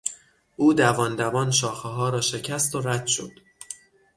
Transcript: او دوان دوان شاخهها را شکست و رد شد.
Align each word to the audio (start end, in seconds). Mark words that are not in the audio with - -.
او 0.55 0.73
دوان 0.73 1.15
دوان 1.15 1.51
شاخهها 1.51 2.09
را 2.09 2.21
شکست 2.21 2.75
و 2.75 2.81
رد 2.81 3.07
شد. 3.07 3.31